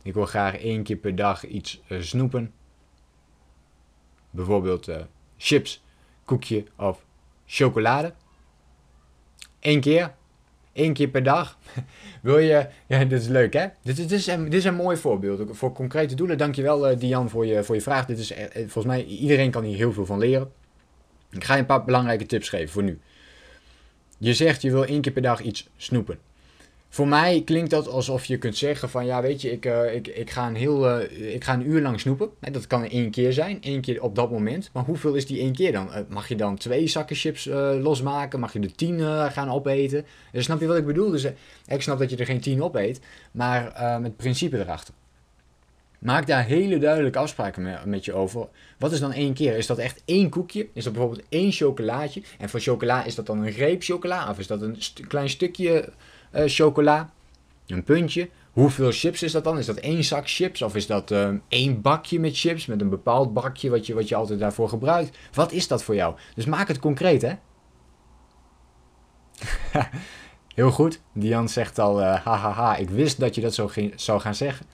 [0.02, 2.54] Ik wil graag één keer per dag iets uh, snoepen.
[4.30, 5.02] Bijvoorbeeld uh,
[5.38, 5.84] chips,
[6.26, 7.06] koekje of
[7.46, 8.14] chocolade.
[9.60, 10.16] Eén keer.
[10.74, 11.58] Eén keer per dag.
[12.22, 12.68] Wil je...
[12.88, 13.68] Ja, dit is leuk, hè?
[13.82, 15.58] Dit, dit, is, een, dit is een mooi voorbeeld.
[15.58, 16.38] Voor concrete doelen.
[16.38, 18.06] Dankjewel, uh, Dian, voor je, voor je vraag.
[18.06, 20.52] Dit is, uh, volgens mij, iedereen kan hier heel veel van leren.
[21.32, 23.00] Ik ga je een paar belangrijke tips geven voor nu.
[24.18, 26.20] Je zegt, je wil één keer per dag iets snoepen.
[26.94, 30.08] Voor mij klinkt dat alsof je kunt zeggen van ja weet je, ik, uh, ik,
[30.08, 32.30] ik, ga een heel, uh, ik ga een uur lang snoepen.
[32.52, 34.70] Dat kan één keer zijn, één keer op dat moment.
[34.74, 35.88] Maar hoeveel is die één keer dan?
[35.88, 37.46] Uh, mag je dan twee zakken chips
[37.82, 38.40] losmaken?
[38.40, 39.00] Mag je er tien
[39.32, 40.06] gaan opeten?
[40.32, 41.10] Dus snap je wat ik bedoel?
[41.10, 41.28] Dus
[41.68, 43.00] ik snap dat je er geen tien opeet,
[43.32, 43.64] maar
[44.02, 44.94] met het principe erachter.
[46.00, 48.48] Maak daar hele duidelijke afspraken met, je over.
[48.78, 49.58] Wat is dan één keer?
[49.58, 50.68] Is dat echt één koekje?
[50.74, 52.22] Is dat bijvoorbeeld één chocolaatje?
[52.40, 54.30] En voor chocola is dat dan een reep chocola?
[54.30, 54.78] Of is dat een
[55.08, 55.90] klein stukje
[56.34, 57.14] chocola.
[57.68, 58.30] Een puntje.
[58.52, 59.58] Hoeveel chips is dat dan?
[59.58, 60.62] Is dat één zak chips?
[60.62, 62.66] Of is dat uh, één bakje met chips?
[62.66, 65.18] Met een bepaald bakje wat je, wat je altijd daarvoor gebruikt?
[65.34, 66.16] Wat is dat voor jou?
[66.36, 67.34] Dus maak het concreet, hè?
[70.56, 71.02] Heel goed.
[71.14, 74.66] Dian zegt al, uh, hahaha, ik wist dat je dat zo zou gaan zeggen.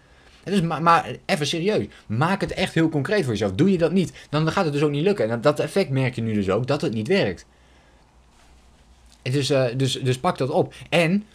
[0.43, 3.51] Dus, maar, maar, even serieus, maak het echt heel concreet voor jezelf.
[3.51, 5.29] Doe je dat niet, dan gaat het dus ook niet lukken.
[5.29, 7.45] En dat effect merk je nu dus ook, dat het niet werkt.
[9.21, 10.73] Dus, dus, dus pak dat op.
[10.89, 11.25] En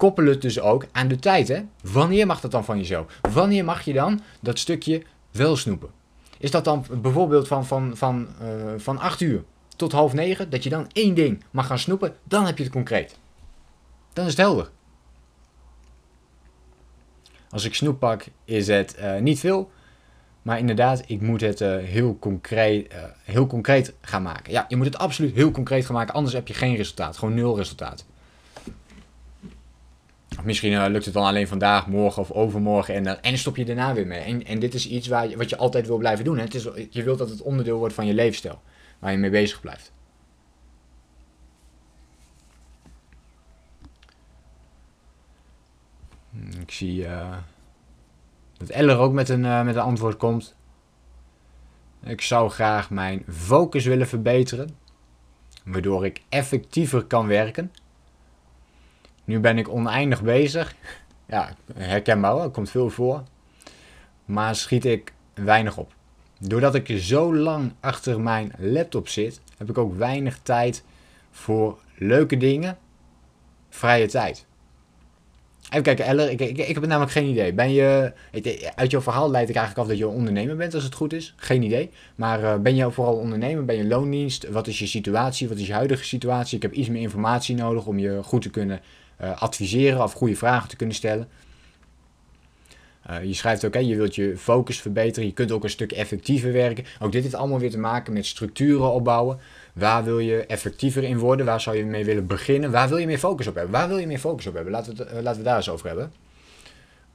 [0.00, 1.48] koppel het dus ook aan de tijd.
[1.48, 1.60] Hè?
[1.82, 3.06] Wanneer mag dat dan van jezelf?
[3.32, 5.90] Wanneer mag je dan dat stukje wel snoepen?
[6.38, 9.42] Is dat dan bijvoorbeeld van, van, van, uh, van 8 uur
[9.76, 12.14] tot half 9, dat je dan één ding mag gaan snoepen?
[12.24, 13.18] Dan heb je het concreet.
[14.12, 14.70] Dan is het helder.
[17.50, 19.70] Als ik snoep pak, is het uh, niet veel.
[20.42, 24.52] Maar inderdaad, ik moet het uh, heel, concreet, heel concreet gaan maken.
[24.52, 27.18] Ja, je moet het absoluut heel concreet gaan maken, anders heb je geen resultaat.
[27.18, 28.04] Gewoon nul resultaat.
[30.44, 33.64] Misschien uh, lukt het dan alleen vandaag, morgen of overmorgen en, uh, en stop je
[33.64, 34.20] daarna weer mee.
[34.20, 36.36] En, en dit is iets waar je, wat je altijd wil blijven doen.
[36.36, 36.42] Hè?
[36.42, 38.62] Het is, je wilt dat het onderdeel wordt van je leefstijl,
[38.98, 39.92] waar je mee bezig blijft.
[46.30, 47.36] Hmm, ik zie uh,
[48.56, 50.56] dat Eller ook met een, met een antwoord komt.
[52.04, 54.76] Ik zou graag mijn focus willen verbeteren,
[55.64, 57.70] waardoor ik effectiever kan werken.
[59.30, 60.74] Nu ben ik oneindig bezig.
[61.26, 63.22] Ja, herkenbaar er komt veel voor.
[64.24, 65.92] Maar schiet ik weinig op.
[66.38, 70.84] Doordat ik zo lang achter mijn laptop zit, heb ik ook weinig tijd
[71.30, 72.78] voor leuke dingen,
[73.68, 74.46] vrije tijd.
[75.68, 77.52] Even kijken, Eller, ik, ik, ik heb namelijk geen idee.
[77.52, 78.12] Ben je,
[78.74, 81.34] uit jouw verhaal leid ik eigenlijk af dat je ondernemer bent, als het goed is.
[81.36, 81.90] Geen idee.
[82.14, 83.64] Maar uh, ben je vooral ondernemer?
[83.64, 84.48] Ben je loondienst?
[84.48, 85.48] Wat is je situatie?
[85.48, 86.56] Wat is je huidige situatie?
[86.56, 88.80] Ik heb iets meer informatie nodig om je goed te kunnen
[89.20, 91.28] adviseren of goede vragen te kunnen stellen.
[93.10, 95.28] Uh, je schrijft ook, hè, je wilt je focus verbeteren.
[95.28, 96.84] Je kunt ook een stuk effectiever werken.
[96.98, 99.38] Ook dit heeft allemaal weer te maken met structuren opbouwen.
[99.72, 101.46] Waar wil je effectiever in worden?
[101.46, 102.70] Waar zou je mee willen beginnen?
[102.70, 103.72] Waar wil je meer focus op hebben?
[103.72, 104.72] Waar wil je meer focus op hebben?
[104.72, 106.12] Laten we, uh, laten we daar eens over hebben.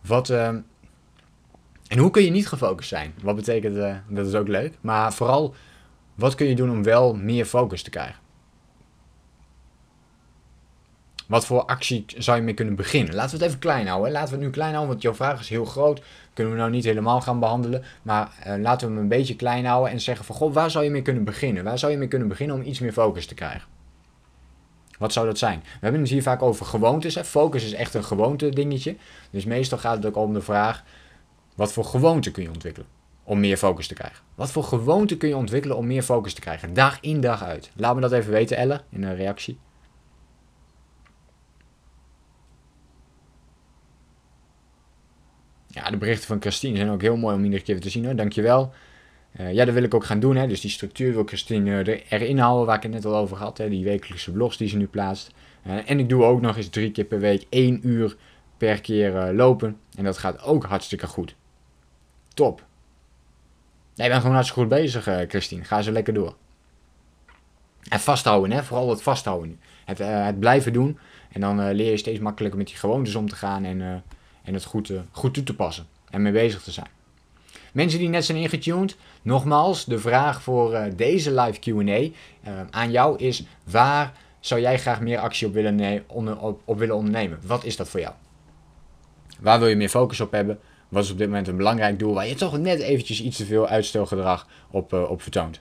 [0.02, 0.66] Wat, en
[1.98, 3.14] hoe kun je niet gefocust zijn?
[3.22, 4.74] Wat betekent, dat is ook leuk.
[4.82, 5.56] Maar vooral,
[6.16, 8.25] wat kun je doen om wel meer focus te krijgen?
[11.28, 13.16] Wat voor actie zou je mee kunnen beginnen?
[13.16, 14.12] Laten we het even klein houden.
[14.12, 16.02] Laten we het nu klein houden, want jouw vraag is heel groot.
[16.34, 17.84] Kunnen we nou niet helemaal gaan behandelen.
[18.02, 20.36] Maar uh, laten we hem een beetje klein houden en zeggen van...
[20.36, 21.64] Goh, waar zou je mee kunnen beginnen?
[21.64, 23.68] Waar zou je mee kunnen beginnen om iets meer focus te krijgen?
[24.98, 25.60] Wat zou dat zijn?
[25.60, 27.16] We hebben het hier vaak over gewoontes.
[27.16, 27.24] Hè?
[27.24, 28.96] Focus is echt een gewoonte dingetje.
[29.30, 30.84] Dus meestal gaat het ook om de vraag...
[31.56, 32.88] Wat voor gewoonte kun je ontwikkelen
[33.24, 34.24] om meer focus te krijgen?
[34.36, 36.74] Wat voor gewoonte kun je ontwikkelen om meer focus te krijgen?
[36.74, 37.72] Dag in, dag uit.
[37.76, 39.58] Laat me dat even weten, Elle, in een reactie.
[45.76, 48.16] Ja, de berichten van Christine zijn ook heel mooi om iedere keer te zien hoor.
[48.16, 48.74] Dankjewel.
[49.40, 50.36] Uh, ja, dat wil ik ook gaan doen.
[50.36, 50.48] Hè.
[50.48, 53.58] Dus die structuur wil Christine erin houden, waar ik het net al over had.
[53.58, 53.70] Hè.
[53.70, 55.32] Die wekelijkse blogs die ze nu plaatst.
[55.68, 58.16] Uh, en ik doe ook nog eens drie keer per week één uur
[58.58, 59.78] per keer lopen.
[59.98, 61.36] En dat gaat ook hartstikke goed.
[62.34, 62.66] Top.
[63.94, 65.64] Jij bent gewoon hartstikke goed bezig, Christine.
[65.64, 66.36] Ga zo lekker door.
[67.90, 68.64] En vasthouden, hè?
[68.64, 69.60] vooral het vasthouden.
[69.86, 71.00] Het, het blijven doen.
[71.32, 74.04] En dan leer je steeds makkelijker met die gewoontes om te gaan en,
[74.46, 75.88] en het goed, goed toe te passen.
[76.10, 76.88] En mee bezig te zijn.
[77.76, 82.12] Mensen die net zijn ingetuned, nogmaals, de vraag voor uh, deze live QA uh, eh,
[82.70, 86.04] aan jou is: waar zou jij graag meer actie op willen,
[86.40, 87.40] op, op willen ondernemen?
[87.46, 88.14] Wat is dat voor jou?
[89.40, 90.60] Waar wil je meer focus op hebben?
[90.90, 93.46] Wat is op dit moment een belangrijk doel waar je toch net eventjes iets te
[93.46, 95.60] veel uitstelgedrag op, op vertoont?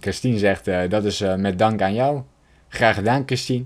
[0.00, 2.22] Christine zegt: dat is met dank aan jou.
[2.68, 3.64] Graag gedaan, Christine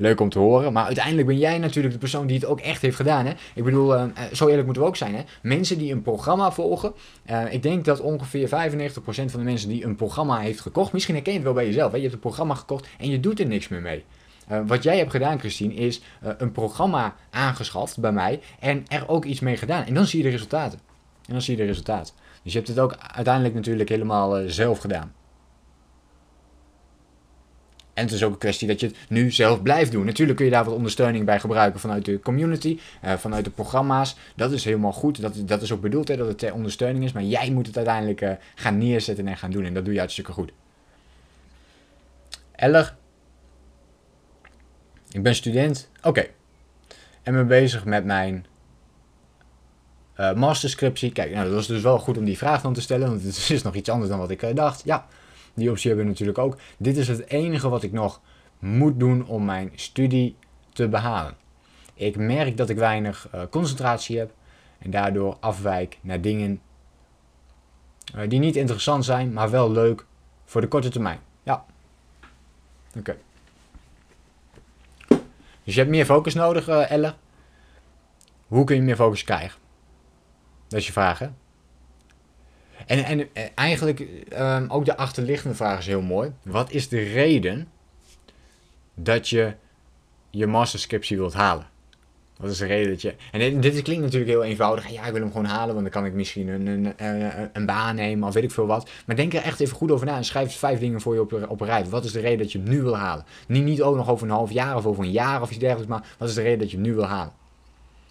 [0.00, 0.72] leuk om te horen.
[0.72, 3.26] Maar uiteindelijk ben jij natuurlijk de persoon die het ook echt heeft gedaan.
[3.26, 3.32] Hè?
[3.54, 5.14] Ik bedoel, uh, zo eerlijk moeten we ook zijn.
[5.14, 5.22] Hè?
[5.42, 6.92] Mensen die een programma volgen.
[7.30, 8.50] Uh, ik denk dat ongeveer 95%
[9.04, 10.92] van de mensen die een programma heeft gekocht.
[10.92, 11.90] Misschien herken je het wel bij jezelf.
[11.90, 11.96] Hè?
[11.96, 14.04] Je hebt een programma gekocht en je doet er niks meer mee.
[14.50, 19.24] Uh, wat jij hebt gedaan, Christine, is een programma aangeschaft bij mij en er ook
[19.24, 19.84] iets mee gedaan.
[19.84, 20.78] En dan zie je de resultaten.
[21.26, 22.14] En dan zie je de resultaten.
[22.42, 25.12] Dus je hebt het ook uiteindelijk natuurlijk helemaal zelf gedaan.
[28.00, 30.04] En het is ook een kwestie dat je het nu zelf blijft doen.
[30.04, 34.16] Natuurlijk kun je daar wat ondersteuning bij gebruiken vanuit de community, uh, vanuit de programma's.
[34.36, 35.20] Dat is helemaal goed.
[35.20, 37.12] Dat, dat is ook bedoeld hè, dat het ter ondersteuning is.
[37.12, 39.64] Maar jij moet het uiteindelijk uh, gaan neerzetten en gaan doen.
[39.64, 40.52] En dat doe je hartstikke goed.
[42.52, 42.96] Eller.
[45.10, 45.88] Ik ben student.
[46.02, 46.26] Oké.
[47.22, 48.46] En ben bezig met mijn
[50.16, 51.12] uh, masterscriptie.
[51.12, 53.08] Kijk, nou, dat was dus wel goed om die vraag dan te stellen.
[53.08, 54.82] Want het is nog iets anders dan wat ik dacht.
[54.84, 55.06] Ja,
[55.60, 56.56] die optie hebben we natuurlijk ook.
[56.76, 58.20] Dit is het enige wat ik nog
[58.58, 60.36] moet doen om mijn studie
[60.72, 61.36] te behalen.
[61.94, 64.32] Ik merk dat ik weinig uh, concentratie heb
[64.78, 66.60] en daardoor afwijk naar dingen
[68.16, 70.06] uh, die niet interessant zijn, maar wel leuk
[70.44, 71.18] voor de korte termijn.
[71.42, 71.64] Ja.
[72.98, 73.16] Oké.
[75.64, 77.14] Dus je hebt meer focus nodig, uh, Elle.
[78.46, 79.58] Hoe kun je meer focus krijgen?
[80.68, 81.28] Dat is je vraag, hè?
[82.86, 84.06] En, en eh, eigenlijk
[84.38, 86.32] um, ook de achterliggende vraag is heel mooi.
[86.42, 87.68] Wat is de reden
[88.94, 89.54] dat je
[90.30, 91.66] je masterscriptie wilt halen?
[92.40, 93.14] Wat is de reden dat je...
[93.32, 94.88] En dit, klinkt natuurlijk heel eenvoudig.
[94.88, 96.94] Ja, ik wil hem gewoon halen, want dan kan ik misschien een, een,
[97.52, 98.90] een, baan nemen of weet ik veel wat.
[99.06, 101.46] Maar denk er echt even goed over na en schrijf vijf dingen voor je op,
[101.48, 101.84] op een rij.
[101.84, 103.24] Wat is de reden dat je hem nu wil halen?
[103.46, 105.90] Niet, niet ook nog over een half jaar of over een jaar of iets dergelijks,
[105.90, 107.32] maar wat is de reden dat je hem nu wil halen?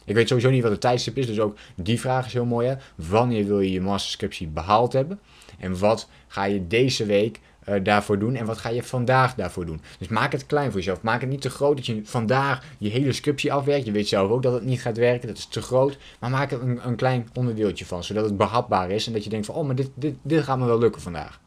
[0.09, 2.67] Ik weet sowieso niet wat het tijdstip is, dus ook die vraag is heel mooi.
[2.67, 2.75] Hè?
[2.95, 5.19] Wanneer wil je je masterscriptie behaald hebben?
[5.57, 9.65] En wat ga je deze week uh, daarvoor doen en wat ga je vandaag daarvoor
[9.65, 9.81] doen.
[9.99, 11.01] Dus maak het klein voor jezelf.
[11.01, 13.85] Maak het niet te groot dat je vandaag je hele scriptie afwerkt.
[13.85, 15.97] Je weet zelf ook dat het niet gaat werken, dat is te groot.
[16.19, 19.29] Maar maak er een, een klein onderdeeltje van, zodat het behapbaar is en dat je
[19.29, 21.39] denkt van, oh, maar dit, dit, dit gaat me wel lukken vandaag.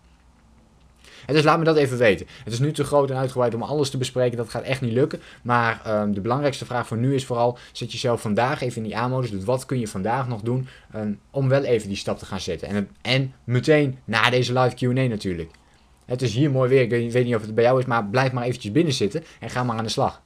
[1.26, 2.26] Dus laat me dat even weten.
[2.44, 4.36] Het is nu te groot en uitgebreid om alles te bespreken.
[4.36, 5.20] Dat gaat echt niet lukken.
[5.42, 8.96] Maar um, de belangrijkste vraag voor nu is vooral: zet jezelf vandaag even in die
[8.96, 9.30] aanmodus.
[9.30, 12.40] Dus wat kun je vandaag nog doen um, om wel even die stap te gaan
[12.40, 12.68] zetten?
[12.68, 15.50] En, en meteen na deze live QA natuurlijk.
[16.04, 16.82] Het is hier mooi weer.
[16.82, 19.50] Ik weet niet of het bij jou is, maar blijf maar eventjes binnen zitten en
[19.50, 20.22] ga maar aan de slag.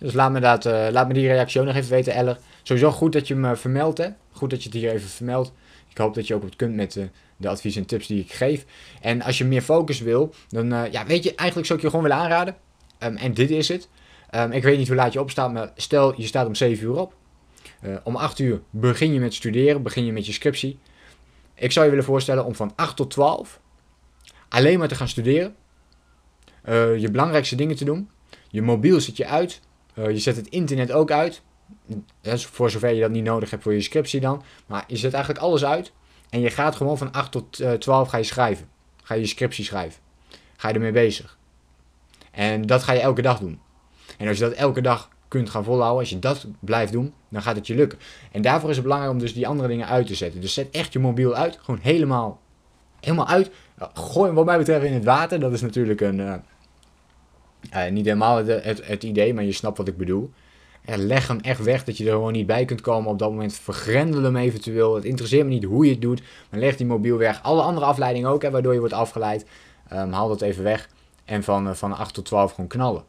[0.00, 2.38] Dus laat me, dat, uh, laat me die reactie ook nog even weten, Eller.
[2.62, 4.08] Sowieso goed dat je me vermeldt, hè.
[4.32, 5.52] Goed dat je het hier even vermeldt.
[5.88, 8.32] Ik hoop dat je ook wat kunt met de, de advies en tips die ik
[8.32, 8.64] geef.
[9.00, 11.90] En als je meer focus wil, dan uh, ja, weet je, eigenlijk zou ik je
[11.90, 12.56] gewoon willen aanraden.
[12.98, 13.88] Um, en dit is het.
[14.34, 16.98] Um, ik weet niet hoe laat je opstaat, maar stel je staat om 7 uur
[16.98, 17.14] op.
[18.04, 20.78] Om 8 uur begin je met studeren, begin je met je scriptie.
[21.54, 23.60] Ik zou je willen voorstellen om van 8 tot 12
[24.48, 25.54] alleen maar te gaan studeren.
[26.98, 28.10] Je belangrijkste dingen te doen.
[28.48, 29.60] Je mobiel zet je uit.
[29.94, 31.42] Je zet het internet ook uit
[32.36, 34.42] voor zover je dat niet nodig hebt voor je scriptie dan.
[34.66, 35.92] Maar je zet eigenlijk alles uit.
[36.30, 38.68] En je gaat gewoon van 8 tot 12 ga je schrijven.
[39.02, 40.00] Ga je je scriptie schrijven.
[40.56, 41.38] Ga je ermee bezig.
[42.30, 43.60] En dat ga je elke dag doen.
[44.18, 47.42] En als je dat elke dag kunt gaan volhouden, als je dat blijft doen, dan
[47.42, 47.98] gaat het je lukken.
[48.32, 50.40] En daarvoor is het belangrijk om dus die andere dingen uit te zetten.
[50.40, 51.58] Dus zet echt je mobiel uit.
[51.60, 52.40] Gewoon helemaal,
[53.00, 53.50] helemaal uit.
[53.94, 55.40] Gooi hem wat mij betreft in het water.
[55.40, 56.42] Dat is natuurlijk een...
[57.74, 60.30] uh, niet helemaal het, het, idee, maar je snapt wat ik bedoel.
[60.84, 63.10] En leg hem echt weg dat je er gewoon niet bij kunt komen.
[63.10, 64.94] Op dat moment vergrendel hem eventueel.
[64.94, 66.22] Het interesseert me niet hoe je het doet.
[66.50, 67.42] Maar leg die mobiel weg.
[67.42, 69.46] Alle andere afleidingen ook, hè, waardoor je wordt afgeleid.
[69.92, 70.88] Um, haal dat even weg.
[71.24, 73.04] En van, uh, van 8 tot 12 gewoon knallen.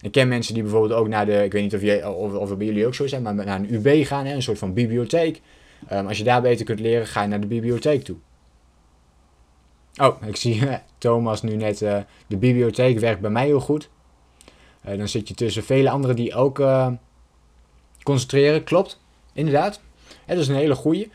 [0.00, 2.56] Ik ken mensen die bijvoorbeeld ook naar de, ik weet niet of, je, of, of
[2.56, 5.40] bij jullie ook zo zijn, maar naar een UB gaan, hè, een soort van bibliotheek.
[5.92, 8.16] Um, als je daar beter kunt leren, ga je naar de bibliotheek toe.
[9.96, 10.62] Oh, ik zie
[10.98, 13.90] Thomas nu net, uh, de bibliotheek werkt bij mij heel goed.
[14.82, 16.62] dan zit je tussen vele anderen die ook
[18.02, 18.64] concentreren.
[18.64, 19.00] Klopt,
[19.32, 19.80] inderdaad.
[20.26, 21.10] Het is een hele goeie.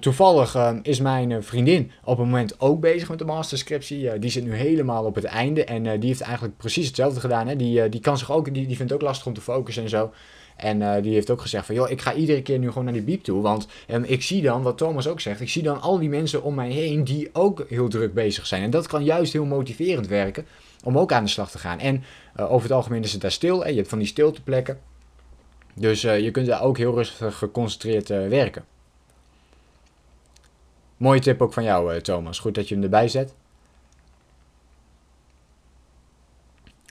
[0.00, 4.18] Toevallig is mijn vriendin op het moment ook bezig met de masterscriptie.
[4.18, 7.48] Die zit nu helemaal op het einde en die heeft eigenlijk precies hetzelfde gedaan.
[7.48, 7.56] Hè?
[7.56, 9.88] Die, die, kan zich ook, die, die vindt het ook lastig om te focussen en
[9.88, 10.12] zo.
[10.56, 13.02] En die heeft ook gezegd van, joh, ik ga iedere keer nu gewoon naar die
[13.02, 13.42] biep toe.
[13.42, 13.66] Want
[14.02, 16.70] ik zie dan, wat Thomas ook zegt, ik zie dan al die mensen om mij
[16.70, 18.62] heen die ook heel druk bezig zijn.
[18.62, 20.46] En dat kan juist heel motiverend werken
[20.84, 21.78] om ook aan de slag te gaan.
[21.78, 22.04] En
[22.36, 23.62] over het algemeen is het daar stil.
[23.62, 23.68] Hè?
[23.68, 24.80] Je hebt van die stilteplekken.
[25.74, 28.64] Dus je kunt daar ook heel rustig geconcentreerd werken.
[30.96, 32.38] Mooie tip ook van jou, eh, Thomas.
[32.38, 33.34] Goed dat je hem erbij zet.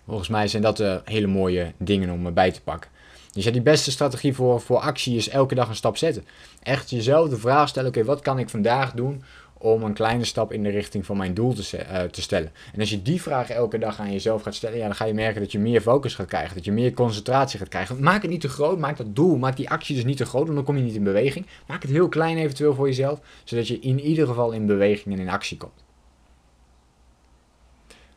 [0.05, 2.91] Volgens mij zijn dat hele mooie dingen om erbij te pakken.
[3.35, 6.25] Dus ja, die beste strategie voor, voor actie is elke dag een stap zetten.
[6.63, 9.23] Echt jezelf de vraag stellen: oké, wat kan ik vandaag doen
[9.57, 12.51] om een kleine stap in de richting van mijn doel te, uh, te stellen.
[12.73, 15.13] En als je die vraag elke dag aan jezelf gaat stellen, ja, dan ga je
[15.13, 18.03] merken dat je meer focus gaat krijgen, dat je meer concentratie gaat krijgen.
[18.03, 20.43] Maak het niet te groot, maak dat doel, maak die actie dus niet te groot,
[20.43, 21.45] want dan kom je niet in beweging.
[21.67, 25.21] Maak het heel klein eventueel voor jezelf, zodat je in ieder geval in beweging en
[25.21, 25.83] in actie komt.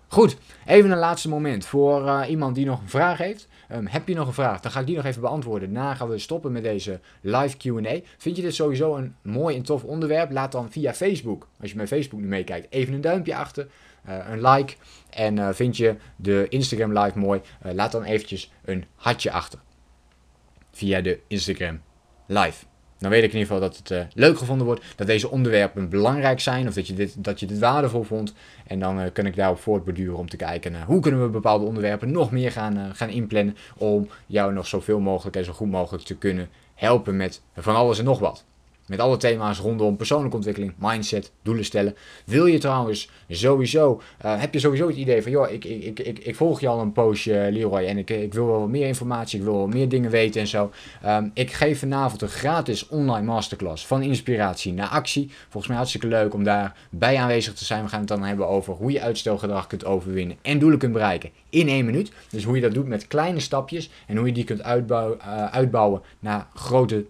[0.08, 3.47] Goed, even een laatste moment voor uh, iemand die nog een vraag heeft.
[3.72, 4.60] Um, heb je nog een vraag?
[4.60, 5.72] Dan ga ik die nog even beantwoorden.
[5.72, 8.00] Daarna gaan we stoppen met deze live QA.
[8.16, 10.30] Vind je dit sowieso een mooi en tof onderwerp?
[10.30, 13.68] Laat dan via Facebook, als je mijn Facebook nu meekijkt, even een duimpje achter.
[14.08, 14.74] Uh, een like.
[15.10, 17.40] En uh, vind je de Instagram live mooi?
[17.62, 19.58] laat dan eventjes een hartje achter.
[20.70, 21.80] Via de Instagram
[22.26, 22.64] live.
[22.98, 25.88] Dan weet ik in ieder geval dat het uh, leuk gevonden wordt, dat deze onderwerpen
[25.88, 28.34] belangrijk zijn of dat je dit, dat je dit waardevol vond.
[28.66, 31.64] En dan uh, kan ik daarop voortborduren om te kijken uh, hoe kunnen we bepaalde
[31.64, 36.04] onderwerpen nog meer gaan, gaan inplannen om jou nog zoveel mogelijk en zo goed mogelijk
[36.04, 38.44] te kunnen helpen met van alles en nog wat.
[38.88, 41.96] Met alle thema's rondom persoonlijke ontwikkeling, mindset, doelen stellen.
[42.24, 46.18] Wil je trouwens sowieso, uh, heb je sowieso het idee van, joh, ik, ik, ik,
[46.18, 49.38] ik volg je al een poosje, Leroy, en ik, ik wil wel wat meer informatie,
[49.38, 50.70] ik wil wel meer dingen weten en zo.
[51.06, 55.30] Um, ik geef vanavond een gratis online masterclass van inspiratie naar actie.
[55.42, 57.82] Volgens mij hartstikke leuk om daarbij aanwezig te zijn.
[57.82, 61.30] We gaan het dan hebben over hoe je uitstelgedrag kunt overwinnen en doelen kunt bereiken
[61.50, 62.12] in één minuut.
[62.30, 65.44] Dus hoe je dat doet met kleine stapjes en hoe je die kunt uitbouwen, uh,
[65.44, 67.04] uitbouwen naar grote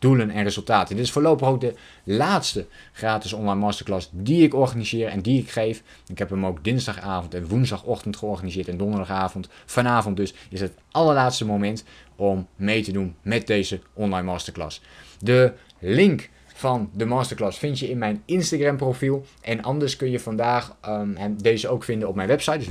[0.00, 0.96] doelen en resultaten.
[0.96, 5.50] Dit is voorlopig ook de laatste gratis online masterclass die ik organiseer en die ik
[5.50, 5.82] geef.
[6.06, 9.48] Ik heb hem ook dinsdagavond en woensdagochtend georganiseerd en donderdagavond.
[9.66, 11.84] Vanavond dus is het allerlaatste moment
[12.16, 14.80] om mee te doen met deze online masterclass.
[15.18, 19.24] De link van de masterclass vind je in mijn Instagram profiel.
[19.40, 22.58] En anders kun je vandaag um, deze ook vinden op mijn website.
[22.58, 22.68] Dus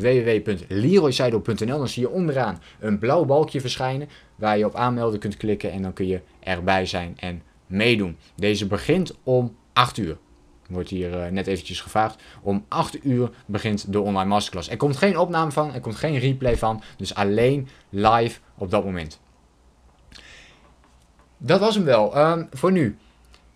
[1.65, 4.09] Dan zie je onderaan een blauw balkje verschijnen.
[4.35, 5.71] Waar je op aanmelden kunt klikken.
[5.71, 8.17] En dan kun je erbij zijn en meedoen.
[8.35, 10.17] Deze begint om 8 uur.
[10.69, 12.21] Wordt hier uh, net eventjes gevraagd.
[12.41, 14.69] Om 8 uur begint de online masterclass.
[14.69, 15.73] Er komt geen opname van.
[15.73, 16.81] Er komt geen replay van.
[16.97, 19.19] Dus alleen live op dat moment.
[21.37, 22.17] Dat was hem wel.
[22.17, 22.97] Um, voor nu.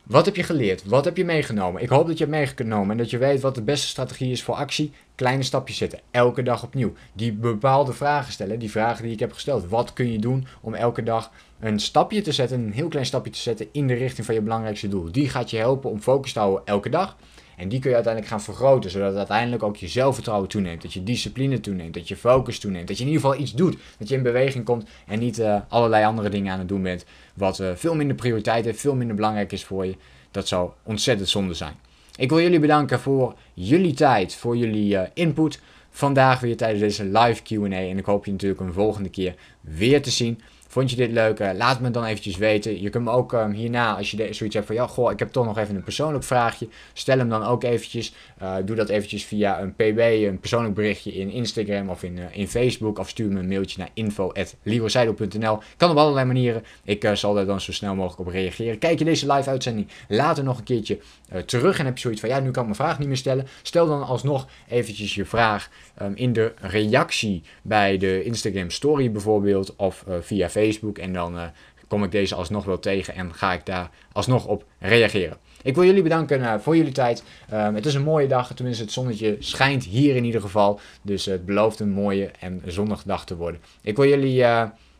[0.04, 0.86] Wat heb je geleerd?
[0.86, 1.82] Wat heb je meegenomen?
[1.82, 4.44] Ik hoop dat je hebt meegenomen en dat je weet wat de beste strategie is
[4.44, 4.92] voor actie.
[5.16, 6.94] Kleine stapjes zetten, elke dag opnieuw.
[7.14, 9.70] Die bepaalde vragen stellen, die vragen die ik heb gesteld.
[9.70, 13.32] Wat kun je doen om elke dag een stapje te zetten, een heel klein stapje
[13.32, 15.12] te zetten in de richting van je belangrijkste doel?
[15.12, 17.18] Die gaat je helpen om focus te houden elke dag.
[17.58, 20.82] En die kun je uiteindelijk gaan vergroten, zodat uiteindelijk ook je zelfvertrouwen toeneemt.
[20.82, 22.88] Dat je discipline toeneemt, dat je focus toeneemt.
[22.88, 25.62] Dat je in ieder geval iets doet, dat je in beweging komt en niet uh,
[25.68, 27.06] allerlei andere dingen aan het doen bent.
[27.34, 29.96] Wat uh, veel minder prioriteit heeft, veel minder belangrijk is voor je.
[30.32, 31.74] Dat zou ontzettend zonde zijn.
[32.16, 35.60] Ik wil jullie bedanken voor jullie tijd, voor jullie uh, input.
[35.90, 37.76] Vandaag weer tijdens deze live QA.
[37.76, 40.42] En ik hoop je natuurlijk een volgende keer weer te zien.
[40.74, 41.40] Vond je dit leuk?
[41.40, 42.82] Uh, laat me dan eventjes weten.
[42.82, 44.76] Je kunt me ook um, hierna, als je zoiets hebt van...
[44.76, 46.68] Ja, goh, ik heb toch nog even een persoonlijk vraagje.
[46.94, 48.14] Stel hem dan ook eventjes.
[48.42, 52.24] Uh, doe dat eventjes via een pb, een persoonlijk berichtje in Instagram of in, uh,
[52.32, 53.00] in Facebook.
[53.00, 56.64] Of stuur me een mailtje naar info.liroseidel.nl Kan op allerlei manieren.
[56.84, 58.78] Ik zal daar dan zo snel mogelijk op reageren.
[58.78, 61.00] Kijk je deze live uitzending later nog een keertje
[61.46, 61.80] terug.
[61.80, 62.30] En heb je zoiets van...
[62.30, 63.48] Ja, nu kan ik mijn vraag niet meer stellen.
[63.62, 65.70] Stel dan alsnog eventjes je vraag
[66.02, 69.76] um, in de reactie bij de Instagram story bijvoorbeeld.
[69.76, 70.98] Of via Facebook.
[70.98, 71.44] En dan uh,
[71.88, 75.38] kom ik deze alsnog wel tegen en ga ik daar alsnog op reageren.
[75.62, 77.24] Ik wil jullie bedanken voor jullie tijd.
[77.54, 80.80] Um, het is een mooie dag, tenminste het zonnetje schijnt hier in ieder geval.
[81.02, 83.62] Dus het belooft een mooie en zonnige dag te worden.
[83.82, 84.46] Ik wil jullie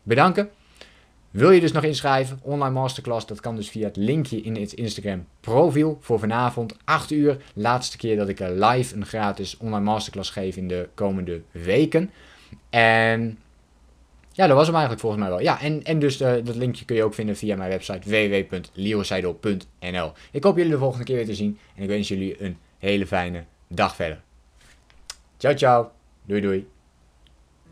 [0.02, 0.50] bedanken.
[1.34, 2.38] Wil je dus nog inschrijven?
[2.42, 7.10] Online masterclass, dat kan dus via het linkje in het Instagram profiel voor vanavond 8
[7.10, 7.36] uur.
[7.54, 12.10] Laatste keer dat ik live een gratis online masterclass geef in de komende weken.
[12.70, 13.38] En
[14.32, 15.40] ja, dat was hem eigenlijk volgens mij wel.
[15.40, 20.12] Ja, en, en dus uh, dat linkje kun je ook vinden via mijn website www.leroseidel.nl.
[20.30, 23.06] Ik hoop jullie de volgende keer weer te zien en ik wens jullie een hele
[23.06, 24.20] fijne dag verder.
[25.36, 25.90] Ciao, ciao.
[26.24, 26.73] Doei, doei.